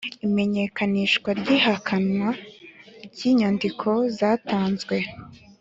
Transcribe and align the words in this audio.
Imenyekanisha 0.27 1.27
ry’ihakanwa 1.39 2.29
ry’inyandiko 3.13 3.89
zatanzwe 4.17 4.95